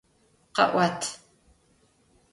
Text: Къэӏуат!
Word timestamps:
Къэӏуат! 0.55 1.01